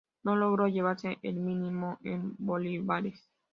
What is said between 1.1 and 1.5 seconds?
el